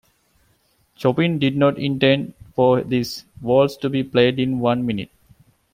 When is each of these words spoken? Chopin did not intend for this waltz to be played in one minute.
Chopin 0.97 1.37
did 1.37 1.55
not 1.55 1.77
intend 1.77 2.33
for 2.55 2.81
this 2.81 3.23
waltz 3.39 3.77
to 3.77 3.87
be 3.87 4.03
played 4.03 4.39
in 4.39 4.57
one 4.57 4.83
minute. 4.83 5.11